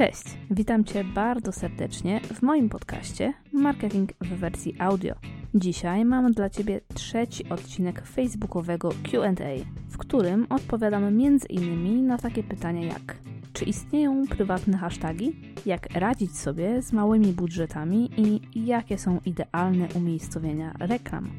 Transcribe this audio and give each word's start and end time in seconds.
Cześć, 0.00 0.24
witam 0.50 0.84
Cię 0.84 1.04
bardzo 1.04 1.52
serdecznie 1.52 2.20
w 2.20 2.42
moim 2.42 2.68
podcaście 2.68 3.32
Marketing 3.52 4.12
w 4.20 4.28
wersji 4.28 4.76
audio. 4.78 5.14
Dzisiaj 5.54 6.04
mam 6.04 6.32
dla 6.32 6.50
Ciebie 6.50 6.80
trzeci 6.94 7.48
odcinek 7.48 8.06
facebookowego 8.06 8.88
QA, 8.88 9.32
w 9.88 9.98
którym 9.98 10.46
odpowiadam 10.50 11.04
m.in. 11.04 12.06
na 12.06 12.18
takie 12.18 12.42
pytania 12.42 12.86
jak 12.86 13.16
czy 13.52 13.64
istnieją 13.64 14.26
prywatne 14.26 14.78
hasztagi, 14.78 15.36
jak 15.66 15.94
radzić 15.94 16.38
sobie 16.38 16.82
z 16.82 16.92
małymi 16.92 17.32
budżetami 17.32 18.10
i 18.16 18.40
jakie 18.66 18.98
są 18.98 19.20
idealne 19.26 19.88
umiejscowienia 19.94 20.74
reklam. 20.78 21.30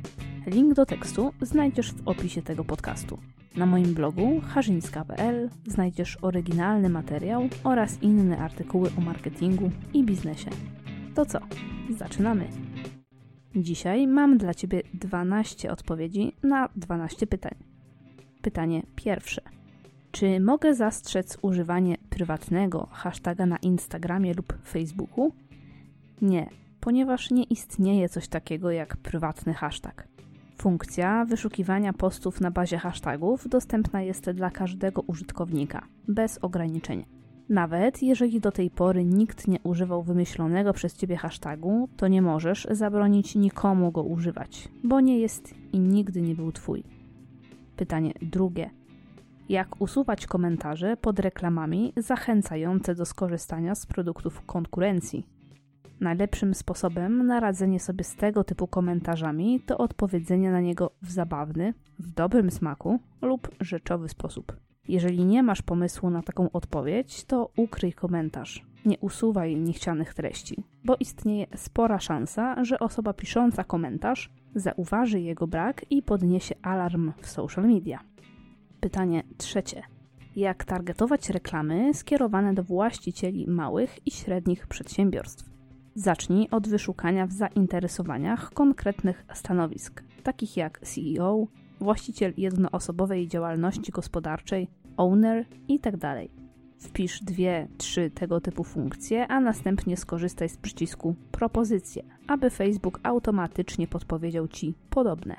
Link 0.48 0.73
do 0.73 0.86
tekstu 0.86 1.34
znajdziesz 1.41 1.93
w 1.93 2.07
opisie 2.07 2.41
tego 2.41 2.64
podcastu. 2.64 3.18
Na 3.55 3.65
moim 3.65 3.93
blogu 3.93 4.41
harzyńska.pl 4.47 5.49
znajdziesz 5.67 6.17
oryginalny 6.21 6.89
materiał 6.89 7.49
oraz 7.63 8.02
inne 8.02 8.38
artykuły 8.38 8.89
o 8.98 9.02
marketingu 9.02 9.71
i 9.93 10.03
biznesie. 10.03 10.49
To 11.16 11.26
co? 11.26 11.39
Zaczynamy! 11.90 12.48
Dzisiaj 13.55 14.07
mam 14.07 14.38
dla 14.38 14.53
Ciebie 14.53 14.81
12 14.93 15.71
odpowiedzi 15.71 16.34
na 16.43 16.70
12 16.76 17.27
pytań. 17.27 17.55
Pytanie 18.41 18.84
pierwsze. 18.95 19.41
Czy 20.12 20.40
mogę 20.40 20.76
zastrzec 20.76 21.38
używanie 21.41 21.98
prywatnego 22.09 22.88
hashtaga 22.91 23.45
na 23.45 23.57
Instagramie 23.57 24.34
lub 24.34 24.54
Facebooku? 24.68 25.31
Nie, 26.21 26.49
ponieważ 26.79 27.31
nie 27.31 27.43
istnieje 27.43 28.09
coś 28.09 28.27
takiego 28.27 28.71
jak 28.71 28.98
prywatny 28.98 29.54
hashtag. 29.54 30.07
Funkcja 30.61 31.25
wyszukiwania 31.25 31.93
postów 31.93 32.41
na 32.41 32.51
bazie 32.51 32.77
hashtagów 32.77 33.49
dostępna 33.49 34.01
jest 34.01 34.29
dla 34.31 34.51
każdego 34.51 35.01
użytkownika, 35.01 35.87
bez 36.07 36.39
ograniczenia. 36.41 37.05
Nawet 37.49 38.03
jeżeli 38.03 38.39
do 38.39 38.51
tej 38.51 38.70
pory 38.70 39.05
nikt 39.05 39.48
nie 39.48 39.59
używał 39.63 40.03
wymyślonego 40.03 40.73
przez 40.73 40.98
ciebie 40.98 41.18
hashtagu, 41.18 41.90
to 41.98 42.07
nie 42.07 42.21
możesz 42.21 42.68
zabronić 42.71 43.35
nikomu 43.35 43.91
go 43.91 44.03
używać, 44.03 44.70
bo 44.84 44.99
nie 44.99 45.20
jest 45.20 45.53
i 45.73 45.79
nigdy 45.79 46.21
nie 46.21 46.35
był 46.35 46.51
twój. 46.51 46.84
Pytanie 47.75 48.13
drugie. 48.21 48.70
Jak 49.49 49.81
usuwać 49.81 50.27
komentarze 50.27 50.98
pod 50.98 51.20
reklamami 51.20 51.93
zachęcające 51.98 52.96
do 52.96 53.05
skorzystania 53.05 53.75
z 53.75 53.85
produktów 53.85 54.46
konkurencji? 54.46 55.25
Najlepszym 55.99 56.54
sposobem 56.54 57.27
na 57.27 57.40
radzenie 57.40 57.79
sobie 57.79 58.04
z 58.04 58.15
tego 58.15 58.43
typu 58.43 58.68
komentarzami 58.68 59.60
to 59.60 59.77
odpowiedzenie 59.77 60.51
na 60.51 60.62
niego 60.62 60.91
w 61.01 61.12
zabawny, 61.12 61.74
w 61.99 62.12
dobrym 62.12 62.51
smaku 62.51 62.99
lub 63.21 63.49
rzeczowy 63.60 64.09
sposób. 64.09 64.57
Jeżeli 64.88 65.25
nie 65.25 65.44
masz 65.44 65.62
pomysłu 65.62 66.09
na 66.09 66.22
taką 66.22 66.52
odpowiedź, 66.52 67.24
to 67.24 67.52
ukryj 67.57 67.94
komentarz. 67.94 68.66
Nie 68.85 69.00
usuwaj 69.00 69.56
niechcianych 69.56 70.13
treści, 70.13 70.63
bo 70.84 70.96
istnieje 71.00 71.46
spora 71.56 72.00
szansa, 72.00 72.63
że 72.63 72.79
osoba 72.79 73.13
pisząca 73.13 73.63
komentarz 73.63 74.29
zauważy 74.56 75.19
jego 75.19 75.47
brak 75.47 75.85
i 75.90 76.02
podniesie 76.02 76.56
alarm 76.62 77.12
w 77.22 77.29
social 77.29 77.68
media. 77.68 78.00
Pytanie 78.79 79.24
trzecie. 79.38 79.84
Jak 80.35 80.66
targetować 80.66 81.29
reklamy 81.29 81.94
skierowane 81.94 82.53
do 82.53 82.63
właścicieli 82.63 83.47
małych 83.47 84.07
i 84.07 84.12
średnich 84.12 84.68
przedsiębiorstw? 84.68 85.50
Zacznij 85.95 86.47
od 86.51 86.67
wyszukania 86.67 87.28
w 87.28 87.31
zainteresowaniach 87.31 88.51
konkretnych 88.53 89.25
stanowisk, 89.34 90.03
takich 90.23 90.57
jak 90.57 90.79
CEO, 90.79 91.47
właściciel 91.79 92.34
jednoosobowej 92.38 93.28
działalności 93.28 93.91
gospodarczej, 93.91 94.67
owner 94.97 95.45
itd. 95.67 96.22
Wpisz 96.79 97.23
dwie, 97.23 97.67
trzy 97.78 98.09
tego 98.09 98.41
typu 98.41 98.63
funkcje, 98.63 99.28
a 99.28 99.39
następnie 99.39 99.97
skorzystaj 99.97 100.50
z 100.50 100.57
przycisku 100.57 101.16
Propozycje, 101.31 102.03
aby 102.28 102.50
Facebook 102.50 103.00
automatycznie 103.03 103.88
podpowiedział 103.88 104.47
Ci 104.47 104.74
podobne. 104.90 105.35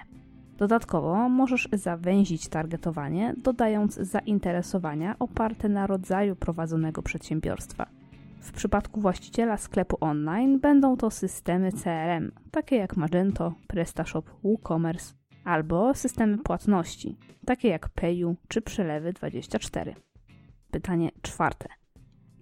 Dodatkowo 0.58 1.28
możesz 1.28 1.68
zawęzić 1.72 2.48
targetowanie, 2.48 3.34
dodając 3.42 3.94
zainteresowania 3.94 5.16
oparte 5.18 5.68
na 5.68 5.86
rodzaju 5.86 6.36
prowadzonego 6.36 7.02
przedsiębiorstwa. 7.02 8.01
W 8.42 8.52
przypadku 8.52 9.00
właściciela 9.00 9.56
sklepu 9.56 9.96
online 10.00 10.60
będą 10.60 10.96
to 10.96 11.10
systemy 11.10 11.72
CRM, 11.72 12.32
takie 12.50 12.76
jak 12.76 12.96
Magento, 12.96 13.54
PrestaShop, 13.66 14.30
WooCommerce, 14.44 15.14
albo 15.44 15.94
systemy 15.94 16.38
płatności, 16.38 17.16
takie 17.46 17.68
jak 17.68 17.88
Payu 17.88 18.36
czy 18.48 18.60
Przelewy24. 18.60 19.94
Pytanie 20.70 21.10
czwarte. 21.22 21.68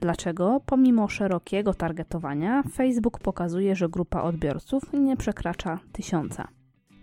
Dlaczego, 0.00 0.60
pomimo 0.66 1.08
szerokiego 1.08 1.74
targetowania, 1.74 2.62
Facebook 2.72 3.18
pokazuje, 3.18 3.76
że 3.76 3.88
grupa 3.88 4.22
odbiorców 4.22 4.82
nie 4.92 5.16
przekracza 5.16 5.78
tysiąca? 5.92 6.48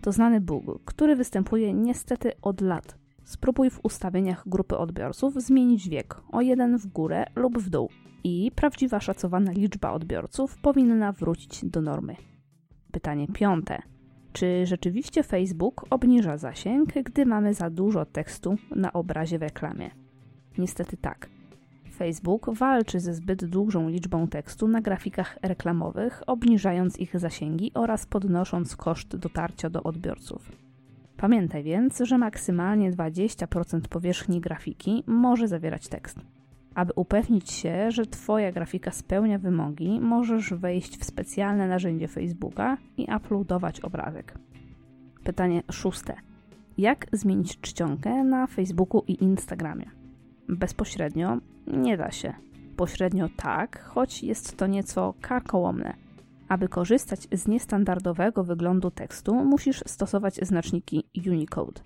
To 0.02 0.12
znany 0.12 0.40
bug, 0.40 0.84
który 0.84 1.16
występuje 1.16 1.74
niestety 1.74 2.32
od 2.42 2.60
lat. 2.60 2.98
Spróbuj 3.28 3.70
w 3.70 3.80
ustawieniach 3.82 4.42
grupy 4.46 4.76
odbiorców 4.76 5.34
zmienić 5.34 5.88
wiek 5.88 6.16
o 6.32 6.40
jeden 6.40 6.78
w 6.78 6.86
górę 6.86 7.24
lub 7.36 7.58
w 7.58 7.70
dół 7.70 7.88
i 8.24 8.52
prawdziwa 8.54 9.00
szacowana 9.00 9.52
liczba 9.52 9.92
odbiorców 9.92 10.58
powinna 10.58 11.12
wrócić 11.12 11.64
do 11.64 11.82
normy. 11.82 12.16
Pytanie 12.92 13.26
piąte. 13.28 13.82
Czy 14.32 14.66
rzeczywiście 14.66 15.22
Facebook 15.22 15.84
obniża 15.90 16.36
zasięg, 16.36 16.92
gdy 17.04 17.26
mamy 17.26 17.54
za 17.54 17.70
dużo 17.70 18.04
tekstu 18.04 18.56
na 18.76 18.92
obrazie 18.92 19.38
w 19.38 19.42
reklamie? 19.42 19.90
Niestety 20.58 20.96
tak. 20.96 21.30
Facebook 21.94 22.50
walczy 22.54 23.00
ze 23.00 23.14
zbyt 23.14 23.44
dużą 23.44 23.88
liczbą 23.88 24.28
tekstu 24.28 24.68
na 24.68 24.80
grafikach 24.80 25.38
reklamowych, 25.42 26.22
obniżając 26.26 26.98
ich 26.98 27.18
zasięgi 27.18 27.70
oraz 27.74 28.06
podnosząc 28.06 28.76
koszt 28.76 29.16
dotarcia 29.16 29.70
do 29.70 29.82
odbiorców. 29.82 30.67
Pamiętaj 31.18 31.62
więc, 31.62 31.98
że 31.98 32.18
maksymalnie 32.18 32.92
20% 32.92 33.80
powierzchni 33.80 34.40
grafiki 34.40 35.04
może 35.06 35.48
zawierać 35.48 35.88
tekst. 35.88 36.18
Aby 36.74 36.92
upewnić 36.96 37.52
się, 37.52 37.90
że 37.90 38.06
Twoja 38.06 38.52
grafika 38.52 38.90
spełnia 38.90 39.38
wymogi, 39.38 40.00
możesz 40.00 40.54
wejść 40.54 40.98
w 40.98 41.04
specjalne 41.04 41.68
narzędzie 41.68 42.08
Facebooka 42.08 42.76
i 42.96 43.06
uploadować 43.16 43.80
obrazek. 43.80 44.38
Pytanie 45.24 45.62
szóste. 45.72 46.14
Jak 46.78 47.06
zmienić 47.12 47.60
czcionkę 47.60 48.24
na 48.24 48.46
Facebooku 48.46 49.04
i 49.08 49.24
Instagramie? 49.24 49.90
Bezpośrednio 50.48 51.38
nie 51.66 51.96
da 51.96 52.10
się. 52.10 52.34
Pośrednio 52.76 53.28
tak, 53.36 53.82
choć 53.84 54.22
jest 54.22 54.56
to 54.56 54.66
nieco 54.66 55.14
karkołomne. 55.20 56.07
Aby 56.48 56.68
korzystać 56.68 57.28
z 57.32 57.48
niestandardowego 57.48 58.44
wyglądu 58.44 58.90
tekstu, 58.90 59.34
musisz 59.34 59.82
stosować 59.86 60.34
znaczniki 60.34 61.04
Unicode. 61.26 61.80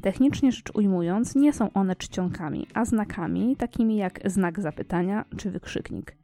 Technicznie 0.00 0.52
rzecz 0.52 0.70
ujmując, 0.74 1.34
nie 1.34 1.52
są 1.52 1.72
one 1.72 1.96
czcionkami, 1.96 2.66
a 2.74 2.84
znakami 2.84 3.56
takimi 3.56 3.96
jak 3.96 4.20
znak 4.24 4.60
zapytania 4.60 5.24
czy 5.36 5.50
wykrzyknik. 5.50 6.16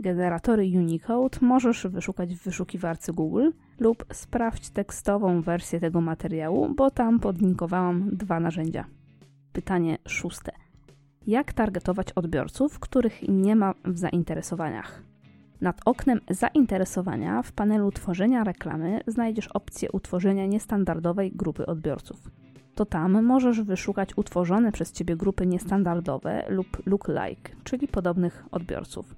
Generatory 0.00 0.62
Unicode 0.62 1.38
możesz 1.40 1.86
wyszukać 1.86 2.34
w 2.34 2.42
wyszukiwarce 2.42 3.12
Google 3.12 3.50
lub 3.80 4.04
sprawdź 4.12 4.70
tekstową 4.70 5.42
wersję 5.42 5.80
tego 5.80 6.00
materiału, 6.00 6.74
bo 6.74 6.90
tam 6.90 7.20
podlinkowałam 7.20 8.10
dwa 8.12 8.40
narzędzia. 8.40 8.84
Pytanie 9.52 9.98
szóste. 10.08 10.52
Jak 11.26 11.52
targetować 11.52 12.12
odbiorców, 12.12 12.78
których 12.78 13.28
nie 13.28 13.56
ma 13.56 13.74
w 13.84 13.98
zainteresowaniach? 13.98 15.07
Nad 15.60 15.80
oknem 15.84 16.20
zainteresowania 16.30 17.42
w 17.42 17.52
panelu 17.52 17.92
tworzenia 17.92 18.44
reklamy 18.44 19.00
znajdziesz 19.06 19.48
opcję 19.48 19.92
utworzenia 19.92 20.46
niestandardowej 20.46 21.32
grupy 21.32 21.66
odbiorców 21.66 22.30
to 22.78 22.86
tam 22.86 23.22
możesz 23.22 23.62
wyszukać 23.62 24.10
utworzone 24.16 24.72
przez 24.72 24.92
Ciebie 24.92 25.16
grupy 25.16 25.46
niestandardowe 25.46 26.44
lub 26.48 26.86
lookalike, 26.86 27.52
czyli 27.64 27.88
podobnych 27.88 28.44
odbiorców. 28.50 29.14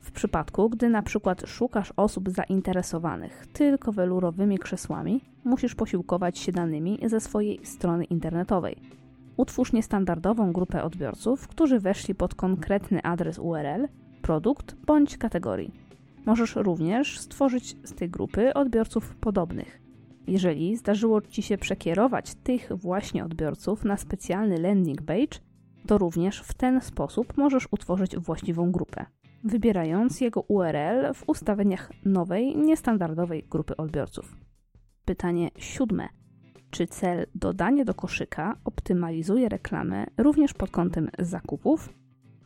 W 0.00 0.12
przypadku, 0.12 0.70
gdy 0.70 0.88
na 0.88 1.02
przykład 1.02 1.42
szukasz 1.46 1.92
osób 1.96 2.30
zainteresowanych 2.30 3.46
tylko 3.52 3.92
welurowymi 3.92 4.58
krzesłami, 4.58 5.20
musisz 5.44 5.74
posiłkować 5.74 6.38
się 6.38 6.52
danymi 6.52 6.98
ze 7.06 7.20
swojej 7.20 7.66
strony 7.66 8.04
internetowej. 8.04 8.76
Utwórz 9.36 9.72
niestandardową 9.72 10.52
grupę 10.52 10.82
odbiorców, 10.82 11.48
którzy 11.48 11.80
weszli 11.80 12.14
pod 12.14 12.34
konkretny 12.34 13.02
adres 13.02 13.38
URL, 13.38 13.88
produkt 14.22 14.74
bądź 14.86 15.18
kategorii. 15.18 15.83
Możesz 16.24 16.56
również 16.56 17.18
stworzyć 17.18 17.76
z 17.84 17.94
tej 17.94 18.10
grupy 18.10 18.54
odbiorców 18.54 19.16
podobnych. 19.16 19.82
Jeżeli 20.26 20.76
zdarzyło 20.76 21.22
Ci 21.22 21.42
się 21.42 21.58
przekierować 21.58 22.34
tych 22.34 22.72
właśnie 22.74 23.24
odbiorców 23.24 23.84
na 23.84 23.96
specjalny 23.96 24.58
landing 24.58 25.02
page, 25.02 25.38
to 25.86 25.98
również 25.98 26.40
w 26.40 26.54
ten 26.54 26.80
sposób 26.80 27.36
możesz 27.36 27.68
utworzyć 27.70 28.16
właściwą 28.16 28.72
grupę, 28.72 29.06
wybierając 29.44 30.20
jego 30.20 30.40
URL 30.40 31.14
w 31.14 31.28
ustawieniach 31.28 31.92
nowej, 32.04 32.56
niestandardowej 32.56 33.42
grupy 33.50 33.76
odbiorców. 33.76 34.36
Pytanie 35.04 35.50
siódme. 35.58 36.08
Czy 36.70 36.86
cel 36.86 37.26
dodanie 37.34 37.84
do 37.84 37.94
koszyka 37.94 38.56
optymalizuje 38.64 39.48
reklamę 39.48 40.06
również 40.18 40.54
pod 40.54 40.70
kątem 40.70 41.10
zakupów? 41.18 41.88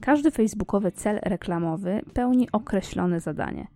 Każdy 0.00 0.30
facebookowy 0.30 0.92
cel 0.92 1.18
reklamowy 1.22 2.00
pełni 2.14 2.48
określone 2.52 3.20
zadanie. 3.20 3.66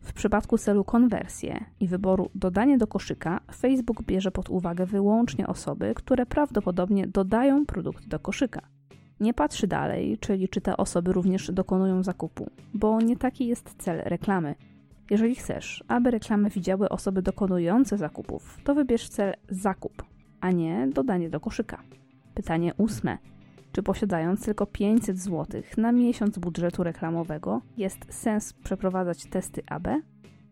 W 0.00 0.12
przypadku 0.12 0.58
celu 0.58 0.84
konwersję 0.84 1.64
i 1.80 1.88
wyboru 1.88 2.30
dodanie 2.34 2.78
do 2.78 2.86
koszyka, 2.86 3.40
Facebook 3.56 4.02
bierze 4.02 4.30
pod 4.30 4.50
uwagę 4.50 4.86
wyłącznie 4.86 5.46
osoby, 5.46 5.92
które 5.94 6.26
prawdopodobnie 6.26 7.06
dodają 7.06 7.66
produkt 7.66 8.08
do 8.08 8.18
koszyka. 8.18 8.60
Nie 9.20 9.34
patrzy 9.34 9.66
dalej, 9.66 10.18
czyli 10.20 10.48
czy 10.48 10.60
te 10.60 10.76
osoby 10.76 11.12
również 11.12 11.50
dokonują 11.52 12.02
zakupu, 12.02 12.50
bo 12.74 13.00
nie 13.00 13.16
taki 13.16 13.46
jest 13.46 13.74
cel 13.78 14.02
reklamy. 14.04 14.54
Jeżeli 15.10 15.34
chcesz, 15.34 15.84
aby 15.88 16.10
reklamy 16.10 16.50
widziały 16.50 16.88
osoby 16.88 17.22
dokonujące 17.22 17.98
zakupów, 17.98 18.58
to 18.64 18.74
wybierz 18.74 19.08
cel 19.08 19.34
zakup, 19.48 20.02
a 20.40 20.50
nie 20.50 20.88
dodanie 20.94 21.30
do 21.30 21.40
koszyka. 21.40 21.82
Pytanie 22.34 22.74
ósme. 22.76 23.18
Czy 23.72 23.82
posiadając 23.82 24.44
tylko 24.44 24.66
500 24.66 25.18
zł 25.18 25.62
na 25.76 25.92
miesiąc 25.92 26.38
budżetu 26.38 26.82
reklamowego 26.82 27.60
jest 27.76 28.06
sens 28.08 28.52
przeprowadzać 28.52 29.24
testy 29.24 29.62
AB? 29.66 29.88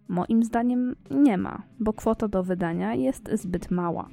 Moim 0.08 0.44
zdaniem 0.44 0.96
nie 1.10 1.38
ma, 1.38 1.62
bo 1.80 1.92
kwota 1.92 2.28
do 2.28 2.42
wydania 2.42 2.94
jest 2.94 3.30
zbyt 3.32 3.70
mała. 3.70 4.08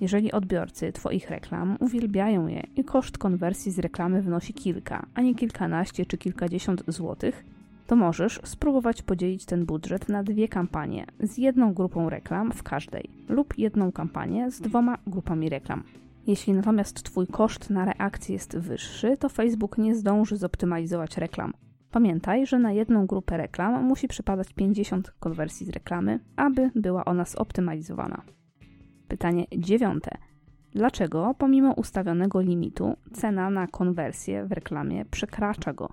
Jeżeli 0.00 0.32
odbiorcy 0.32 0.92
Twoich 0.92 1.30
reklam 1.30 1.76
uwielbiają 1.80 2.46
je 2.46 2.62
i 2.76 2.84
koszt 2.84 3.18
konwersji 3.18 3.72
z 3.72 3.78
reklamy 3.78 4.22
wynosi 4.22 4.54
kilka, 4.54 5.06
a 5.14 5.20
nie 5.20 5.34
kilkanaście 5.34 6.06
czy 6.06 6.18
kilkadziesiąt 6.18 6.84
złotych, 6.88 7.44
to 7.86 7.96
możesz 7.96 8.40
spróbować 8.44 9.02
podzielić 9.02 9.44
ten 9.44 9.66
budżet 9.66 10.08
na 10.08 10.22
dwie 10.22 10.48
kampanie 10.48 11.06
z 11.20 11.38
jedną 11.38 11.74
grupą 11.74 12.10
reklam 12.10 12.52
w 12.52 12.62
każdej 12.62 13.10
lub 13.28 13.58
jedną 13.58 13.92
kampanię 13.92 14.50
z 14.50 14.60
dwoma 14.60 14.98
grupami 15.06 15.48
reklam. 15.48 15.82
Jeśli 16.30 16.52
natomiast 16.52 17.02
Twój 17.02 17.26
koszt 17.26 17.70
na 17.70 17.84
reakcję 17.84 18.32
jest 18.32 18.58
wyższy, 18.58 19.16
to 19.16 19.28
Facebook 19.28 19.78
nie 19.78 19.94
zdąży 19.94 20.36
zoptymalizować 20.36 21.16
reklam. 21.16 21.52
Pamiętaj, 21.90 22.46
że 22.46 22.58
na 22.58 22.72
jedną 22.72 23.06
grupę 23.06 23.36
reklam 23.36 23.84
musi 23.84 24.08
przypadać 24.08 24.52
50 24.52 25.10
konwersji 25.20 25.66
z 25.66 25.70
reklamy, 25.70 26.20
aby 26.36 26.70
była 26.74 27.04
ona 27.04 27.24
zoptymalizowana. 27.24 28.22
Pytanie 29.08 29.46
dziewiąte. 29.58 30.18
Dlaczego 30.72 31.34
pomimo 31.38 31.72
ustawionego 31.72 32.40
limitu 32.40 32.96
cena 33.12 33.50
na 33.50 33.66
konwersję 33.66 34.44
w 34.44 34.52
reklamie 34.52 35.04
przekracza 35.04 35.72
go? 35.72 35.88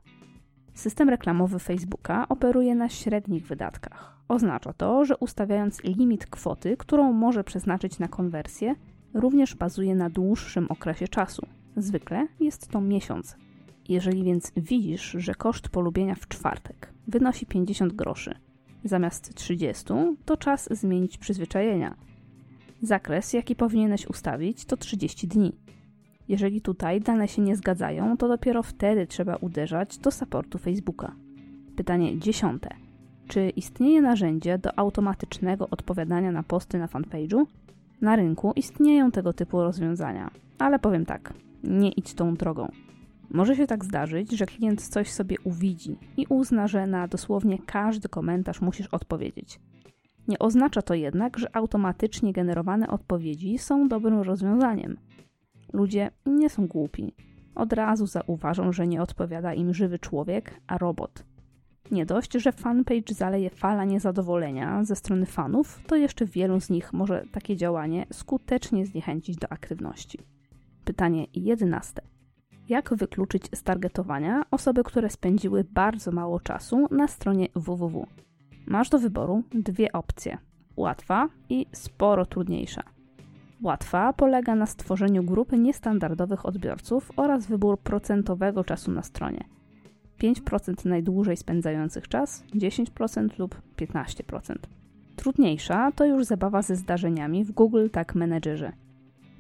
System 0.74 1.10
reklamowy 1.10 1.60
Facebooka 1.60 2.28
operuje 2.30 2.76
na 2.76 2.90
średnich 2.90 3.48
wydatkach. 3.48 4.18
Oznacza 4.28 4.74
to, 4.74 5.06
że 5.06 5.18
ustawiając 5.18 5.84
limit 5.84 6.26
kwoty, 6.26 6.78
którą 6.78 7.14
może 7.14 7.44
przeznaczyć 7.44 8.00
na 8.00 8.08
konwersję, 8.08 8.76
również 9.18 9.56
bazuje 9.56 9.96
na 9.96 10.10
dłuższym 10.10 10.68
okresie 10.70 11.08
czasu. 11.08 11.48
Zwykle 11.78 12.28
jest 12.40 12.68
to 12.68 12.82
miesiąc. 12.82 13.36
Jeżeli 13.90 14.24
więc 14.24 14.52
widzisz, 14.58 15.16
że 15.18 15.36
koszt 15.36 15.70
polubienia 15.70 16.16
w 16.16 16.28
czwartek 16.28 16.94
wynosi 17.08 17.46
50 17.46 17.94
groszy 17.94 18.36
zamiast 18.84 19.34
30, 19.36 19.94
to 20.26 20.38
czas 20.38 20.70
zmienić 20.72 21.18
przyzwyczajenia. 21.18 21.96
Zakres, 22.82 23.34
jaki 23.34 23.56
powinieneś 23.56 24.08
ustawić, 24.08 24.66
to 24.66 24.78
30 24.78 25.28
dni. 25.28 25.56
Jeżeli 26.28 26.62
tutaj 26.62 27.02
dane 27.02 27.28
się 27.28 27.42
nie 27.42 27.56
zgadzają, 27.56 28.18
to 28.18 28.28
dopiero 28.28 28.64
wtedy 28.64 29.08
trzeba 29.08 29.36
uderzać 29.36 29.98
do 29.98 30.12
supportu 30.12 30.58
Facebooka. 30.58 31.16
Pytanie 31.76 32.20
dziesiąte. 32.20 32.70
Czy 33.28 33.50
istnieje 33.50 34.02
narzędzie 34.02 34.58
do 34.58 34.80
automatycznego 34.80 35.70
odpowiadania 35.70 36.32
na 36.32 36.44
posty 36.44 36.78
na 36.78 36.88
fanpage'u? 36.88 37.46
Na 38.02 38.16
rynku 38.16 38.54
istnieją 38.56 39.12
tego 39.12 39.34
typu 39.34 39.62
rozwiązania, 39.62 40.32
ale 40.60 40.80
powiem 40.80 41.06
tak, 41.06 41.34
nie 41.64 41.92
idź 41.92 42.14
tą 42.14 42.34
drogą. 42.34 42.72
Może 43.30 43.56
się 43.56 43.68
tak 43.68 43.86
zdarzyć, 43.86 44.32
że 44.32 44.46
klient 44.46 44.82
coś 44.82 45.12
sobie 45.12 45.36
uwidzi 45.44 45.98
i 46.18 46.26
uzna, 46.30 46.68
że 46.68 46.88
na 46.88 47.08
dosłownie 47.08 47.58
każdy 47.66 48.10
komentarz 48.10 48.62
musisz 48.62 48.88
odpowiedzieć. 48.88 49.60
Nie 50.28 50.40
oznacza 50.40 50.82
to 50.82 50.94
jednak, 50.94 51.38
że 51.38 51.56
automatycznie 51.56 52.34
generowane 52.34 52.88
odpowiedzi 52.88 53.58
są 53.58 53.88
dobrym 53.88 54.22
rozwiązaniem. 54.22 54.98
Ludzie 55.74 56.12
nie 56.26 56.50
są 56.50 56.68
głupi. 56.68 57.14
Od 57.56 57.74
razu 57.74 58.08
zauważą, 58.08 58.72
że 58.72 58.88
nie 58.88 59.02
odpowiada 59.02 59.54
im 59.54 59.74
żywy 59.74 60.00
człowiek, 60.00 60.62
a 60.68 60.78
robot. 60.78 61.24
Nie 61.92 62.06
dość, 62.06 62.34
że 62.34 62.52
fanpage 62.52 63.14
zaleje 63.14 63.50
fala 63.50 63.86
niezadowolenia 63.86 64.84
ze 64.84 64.96
strony 64.96 65.26
fanów, 65.26 65.82
to 65.88 65.96
jeszcze 65.96 66.26
wielu 66.26 66.62
z 66.62 66.70
nich 66.70 66.94
może 66.94 67.26
takie 67.32 67.56
działanie 67.56 68.06
skutecznie 68.12 68.86
zniechęcić 68.86 69.36
do 69.36 69.52
aktywności. 69.52 70.20
Pytanie 70.86 71.26
11. 71.34 72.02
Jak 72.70 72.94
wykluczyć 72.94 73.44
z 73.56 73.64
targetowania 73.64 74.44
osoby, 74.52 74.84
które 74.84 75.10
spędziły 75.10 75.64
bardzo 75.64 76.12
mało 76.12 76.40
czasu 76.40 76.88
na 76.92 77.08
stronie 77.08 77.48
www? 77.56 78.08
Masz 78.66 78.90
do 78.90 79.00
wyboru 79.00 79.44
dwie 79.52 79.92
opcje: 79.92 80.38
łatwa 80.78 81.30
i 81.50 81.66
sporo 81.72 82.26
trudniejsza. 82.26 82.84
Łatwa 83.62 84.14
polega 84.14 84.56
na 84.56 84.66
stworzeniu 84.66 85.24
grupy 85.24 85.58
niestandardowych 85.58 86.46
odbiorców 86.46 87.12
oraz 87.16 87.48
wybór 87.48 87.80
procentowego 87.80 88.64
czasu 88.64 88.92
na 88.92 89.04
stronie. 89.04 89.57
5% 90.22 90.86
najdłużej 90.86 91.38
spędzających 91.38 92.08
czas, 92.08 92.44
10% 92.56 93.40
lub 93.40 93.62
15%. 93.78 94.56
Trudniejsza 95.16 95.92
to 95.92 96.06
już 96.06 96.26
zabawa 96.26 96.62
ze 96.62 96.76
zdarzeniami 96.76 97.46
w 97.46 97.52
Google 97.52 97.90
Tag 97.90 98.16
Managerze. 98.16 98.72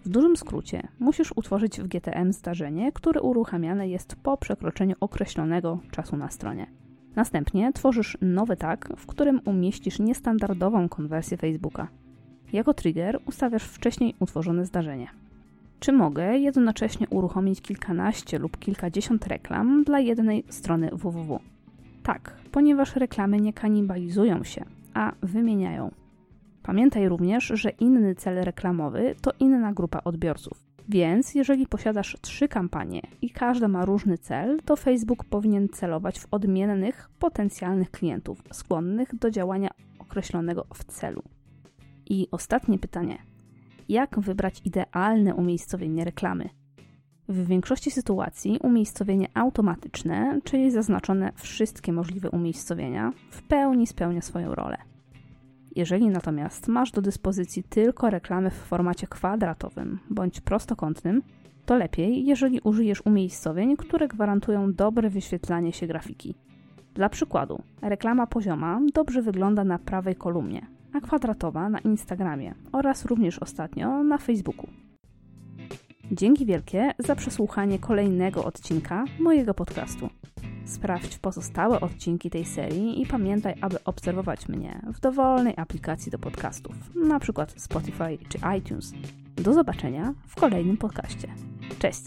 W 0.05 0.09
dużym 0.09 0.37
skrócie, 0.37 0.87
musisz 0.99 1.33
utworzyć 1.35 1.79
w 1.79 1.87
GTM 1.87 2.33
zdarzenie, 2.33 2.91
które 2.91 3.21
uruchamiane 3.21 3.89
jest 3.89 4.15
po 4.15 4.37
przekroczeniu 4.37 4.95
określonego 4.99 5.79
czasu 5.91 6.17
na 6.17 6.29
stronie. 6.29 6.67
Następnie 7.15 7.73
tworzysz 7.73 8.17
nowy 8.21 8.57
tag, 8.57 8.89
w 8.97 9.05
którym 9.05 9.41
umieścisz 9.45 9.99
niestandardową 9.99 10.89
konwersję 10.89 11.37
Facebooka. 11.37 11.87
Jako 12.53 12.73
trigger 12.73 13.19
ustawiasz 13.25 13.63
wcześniej 13.63 14.15
utworzone 14.19 14.65
zdarzenie. 14.65 15.07
Czy 15.79 15.91
mogę 15.91 16.37
jednocześnie 16.37 17.07
uruchomić 17.09 17.61
kilkanaście 17.61 18.39
lub 18.39 18.59
kilkadziesiąt 18.59 19.27
reklam 19.27 19.83
dla 19.83 19.99
jednej 19.99 20.43
strony 20.49 20.89
www? 20.93 21.39
Tak, 22.03 22.33
ponieważ 22.51 22.95
reklamy 22.95 23.41
nie 23.41 23.53
kanibalizują 23.53 24.43
się, 24.43 24.65
a 24.93 25.13
wymieniają. 25.21 25.91
Pamiętaj 26.63 27.09
również, 27.09 27.51
że 27.53 27.69
inny 27.69 28.15
cel 28.15 28.43
reklamowy 28.43 29.15
to 29.21 29.31
inna 29.39 29.73
grupa 29.73 30.01
odbiorców. 30.03 30.67
Więc 30.89 31.35
jeżeli 31.35 31.67
posiadasz 31.67 32.17
trzy 32.21 32.47
kampanie 32.47 33.01
i 33.21 33.29
każda 33.29 33.67
ma 33.67 33.85
różny 33.85 34.17
cel, 34.17 34.59
to 34.65 34.75
Facebook 34.75 35.23
powinien 35.23 35.69
celować 35.69 36.19
w 36.19 36.27
odmiennych 36.31 37.09
potencjalnych 37.19 37.91
klientów 37.91 38.43
skłonnych 38.51 39.15
do 39.15 39.31
działania 39.31 39.69
określonego 39.99 40.65
w 40.73 40.83
celu. 40.83 41.23
I 42.09 42.27
ostatnie 42.31 42.79
pytanie. 42.79 43.17
Jak 43.89 44.19
wybrać 44.19 44.61
idealne 44.65 45.35
umiejscowienie 45.35 46.05
reklamy? 46.05 46.49
W 47.29 47.47
większości 47.47 47.91
sytuacji 47.91 48.59
umiejscowienie 48.63 49.27
automatyczne, 49.33 50.39
czyli 50.43 50.71
zaznaczone 50.71 51.31
wszystkie 51.35 51.93
możliwe 51.93 52.29
umiejscowienia, 52.29 53.11
w 53.31 53.41
pełni 53.41 53.87
spełnia 53.87 54.21
swoją 54.21 54.55
rolę. 54.55 54.77
Jeżeli 55.75 56.09
natomiast 56.09 56.67
masz 56.67 56.91
do 56.91 57.01
dyspozycji 57.01 57.63
tylko 57.63 58.09
reklamy 58.09 58.49
w 58.49 58.53
formacie 58.53 59.07
kwadratowym 59.07 59.99
bądź 60.09 60.41
prostokątnym, 60.41 61.21
to 61.65 61.75
lepiej, 61.75 62.25
jeżeli 62.25 62.59
użyjesz 62.59 63.05
umiejscowień, 63.05 63.77
które 63.77 64.07
gwarantują 64.07 64.73
dobre 64.73 65.09
wyświetlanie 65.09 65.73
się 65.73 65.87
grafiki. 65.87 66.35
Dla 66.93 67.09
przykładu, 67.09 67.61
reklama 67.81 68.27
pozioma 68.27 68.81
dobrze 68.93 69.21
wygląda 69.21 69.63
na 69.63 69.79
prawej 69.79 70.15
kolumnie, 70.15 70.67
a 70.93 71.01
kwadratowa 71.01 71.69
na 71.69 71.79
Instagramie 71.79 72.55
oraz 72.71 73.05
również 73.05 73.39
ostatnio 73.39 74.03
na 74.03 74.17
Facebooku. 74.17 74.67
Dzięki 76.11 76.45
wielkie 76.45 76.93
za 76.99 77.15
przesłuchanie 77.15 77.79
kolejnego 77.79 78.45
odcinka 78.45 79.05
mojego 79.19 79.53
podcastu. 79.53 80.09
Sprawdź 80.65 81.17
pozostałe 81.17 81.79
odcinki 81.79 82.29
tej 82.29 82.45
serii 82.45 83.01
i 83.01 83.05
pamiętaj, 83.05 83.55
aby 83.61 83.83
obserwować 83.83 84.47
mnie 84.47 84.81
w 84.93 84.99
dowolnej 84.99 85.53
aplikacji 85.57 86.11
do 86.11 86.19
podcastów, 86.19 86.75
np. 86.95 87.45
Spotify 87.55 88.17
czy 88.29 88.39
iTunes. 88.57 88.93
Do 89.35 89.53
zobaczenia 89.53 90.13
w 90.27 90.35
kolejnym 90.35 90.77
podcaście. 90.77 91.27
Cześć! 91.79 92.03